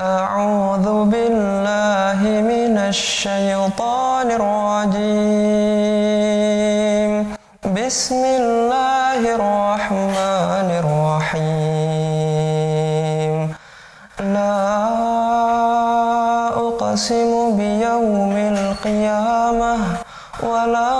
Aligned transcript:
أعوذ 0.00 1.06
بالله 1.06 2.18
من 2.50 2.78
الشيطان 2.78 4.26
الرجيم. 4.30 5.06
بسم 7.62 8.22
الله 8.24 9.20
الرحمن 9.38 10.68
الرحيم. 10.82 11.94
لا 14.18 14.66
أقسم 16.58 17.56
بيوم 17.56 18.34
القيامة 18.34 19.74
ولا 20.42 20.94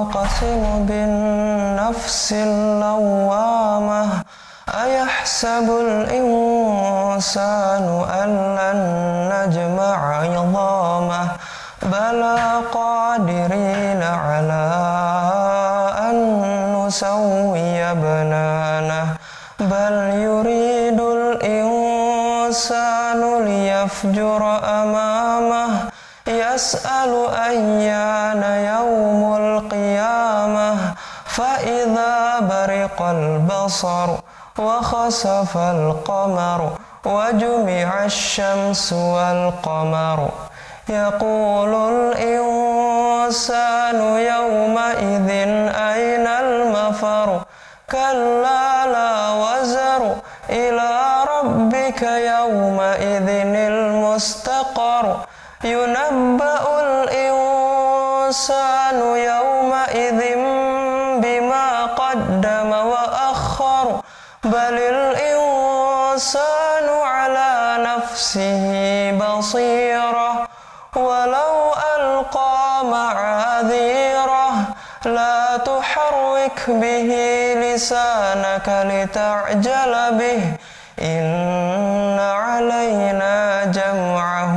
أقسم 0.00 0.86
بالنفس 0.88 2.32
اللوامة. 2.32 4.24
أيحسب 4.72 5.68
الإنسان 5.68 6.41
أن 8.22 8.30
لن 8.58 8.80
نجمع 9.32 9.96
عظامه 10.22 11.24
بلى 11.82 12.38
قادرين 12.72 14.02
على 14.02 14.64
أن 15.98 16.16
نسوي 16.76 17.94
بنانه 17.94 19.06
بل 19.60 19.94
يريد 20.28 21.00
الإنسان 21.18 22.40
ليفجر 23.44 24.42
أمامه 24.64 25.68
يسأل 26.26 27.12
أيان 27.34 28.42
يوم 28.74 29.36
القيامة. 29.36 30.94
فإذا 31.32 32.40
برق 32.40 33.02
البصر 33.02 34.08
وخسف 34.58 35.56
القمر 35.56 36.60
وجمع 37.04 38.04
الشمس 38.04 38.92
والقمر. 38.92 40.28
يقول 40.88 41.74
الإنسان 41.92 44.00
يومئذ 44.32 45.28
أين 45.92 46.26
المفر؟ 46.26 47.40
كلا 47.90 48.86
لا 48.86 49.30
وزر 49.30 50.16
إلى 50.50 50.90
ربك 51.38 52.02
يومئذ 52.02 53.28
المستقر. 53.56 55.16
ينبأ 55.64 56.80
الإنسان 56.80 58.98
يومئذ 59.32 60.20
بما 61.22 61.86
قدم 61.86 62.72
وأخر. 62.72 64.00
بل 64.44 64.78
الإنسان 64.94 66.71
نفسه 68.12 68.64
بصيرة 69.20 70.30
ولو 70.96 71.54
ألقى 71.96 72.84
معاذيره 72.84 74.52
لا 75.04 75.56
تحرك 75.56 76.60
به 76.68 77.10
لسانك 77.64 78.68
لتعجل 78.68 79.94
به. 80.20 80.42
إن 81.00 82.20
علينا 82.20 83.64
جمعه 83.64 84.56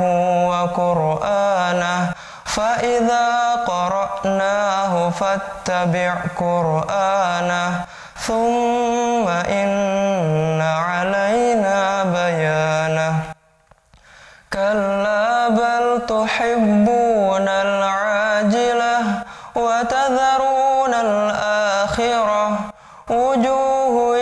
وقرآنه 0.52 2.00
فإذا 2.46 3.30
قرأناه 3.68 5.10
فاتبع 5.10 6.14
قرآنه. 6.38 7.55
تحبون 16.08 17.48
العاجلة 17.48 18.98
وتذرون 19.56 20.94
الآخرة. 20.94 22.60
وجوه 23.10 24.18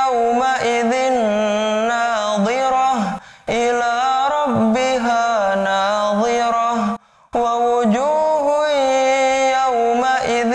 يومئذ 0.00 0.92
ناظرة 1.92 2.92
إلى 3.48 3.94
ربها 4.38 5.54
ناظرة. 5.54 6.96
ووجوه 7.34 8.68
يومئذ 9.58 10.52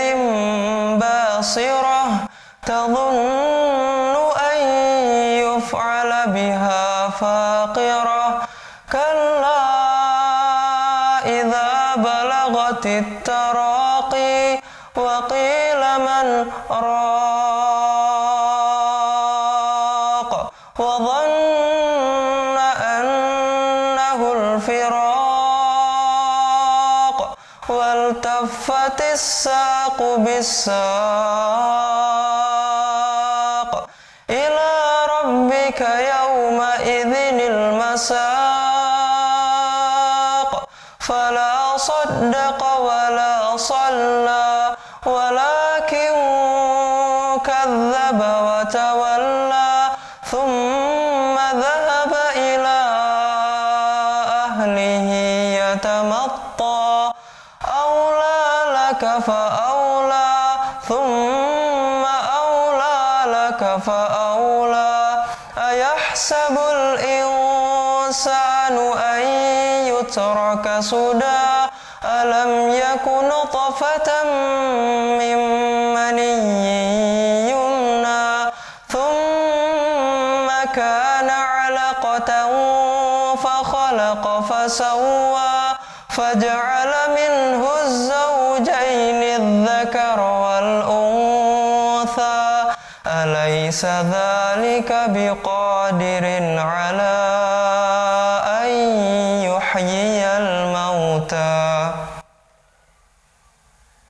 باصرة 1.01 2.03
تظن 2.65 4.15
أن 4.51 4.57
يفعل 5.43 6.11
بها 6.27 7.09
فاقرة. 7.09 8.12
إذا 11.25 11.95
بلغت 11.95 12.85
التراقي 12.85 14.59
وقيل 14.95 15.81
من 15.99 16.51
راق 16.69 17.43
وظن 20.79 22.57
أنه 22.97 24.33
الفراق 24.33 25.37
والتفت 27.69 29.01
الساق 29.13 30.15
بالساق 30.17 30.83
إلى 34.29 34.71
ربك 35.23 35.81
يومئذ 35.81 37.13
المساق 37.41 38.32
صدق 41.93 42.61
ولا 42.79 43.57
صلى 43.57 44.75
ولكن 45.05 46.13
كذب 47.45 48.21
وتولى 48.47 49.73
ثم 50.31 51.35
ذهب 51.37 52.13
إلى 52.35 52.79
أهله 54.45 55.07
يتمطى. 55.61 57.11
أولى 57.83 58.43
لك 58.77 59.03
فأولى 59.27 60.33
ثم 60.89 62.03
أولى 62.41 63.01
لك 63.37 63.61
فأولى. 63.85 64.97
أيحسب 65.57 66.55
الإنسان 66.75 68.75
أن 69.13 69.21
يترك 69.93 70.65
سدى؟ 70.79 71.52
ألم 72.23 72.69
يكن 72.69 73.29
طفة 73.53 74.09
من 75.19 75.37
مني 75.93 77.49
يمنى 77.51 78.51
ثم 78.87 80.47
كان 80.75 81.29
علقة 81.29 82.31
فخلق 83.35 84.25
فسوى 84.49 85.53
فجعل 86.09 86.91
منه 87.09 87.61
الزوجين 87.83 89.21
الذكر 89.23 90.19
والأنثى 90.43 91.53
أليس 93.07 93.85
ذلك 93.85 94.89
بقادر 95.07 96.25
على 96.59 97.12